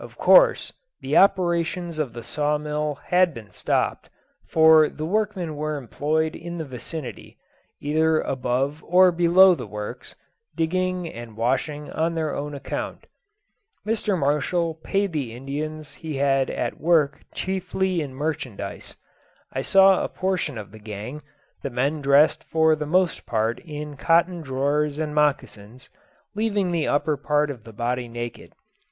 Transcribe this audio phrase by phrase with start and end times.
[0.00, 4.10] Of course the operations of the saw mill had been stopped,
[4.48, 7.38] for the workmen were employed in the vicinity,
[7.80, 10.16] either above or below the works,
[10.56, 13.06] digging and washing on their own account.
[13.86, 14.18] Mr.
[14.18, 18.96] Marshall paid the Indians he had at work chiefly in merchandize.
[19.52, 21.22] I saw a portion of the gang,
[21.62, 25.90] the men dressed for the most part in cotton drawers and mocassins,
[26.34, 28.52] leaving the upper part of the body naked.